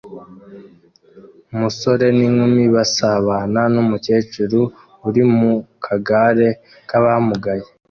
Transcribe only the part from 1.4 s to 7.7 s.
Umusore n'inkumi basabana numukecuru uri mu kagare k'abamugaye